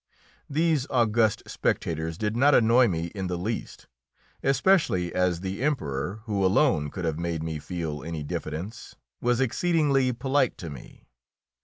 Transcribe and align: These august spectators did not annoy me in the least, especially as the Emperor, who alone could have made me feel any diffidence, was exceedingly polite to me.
These 0.49 0.87
august 0.89 1.43
spectators 1.47 2.17
did 2.17 2.35
not 2.35 2.55
annoy 2.55 2.87
me 2.87 3.11
in 3.13 3.27
the 3.27 3.37
least, 3.37 3.85
especially 4.41 5.13
as 5.13 5.41
the 5.41 5.61
Emperor, 5.61 6.21
who 6.23 6.43
alone 6.43 6.89
could 6.89 7.05
have 7.05 7.19
made 7.19 7.43
me 7.43 7.59
feel 7.59 8.03
any 8.03 8.23
diffidence, 8.23 8.95
was 9.21 9.39
exceedingly 9.39 10.11
polite 10.11 10.57
to 10.57 10.71
me. 10.71 11.05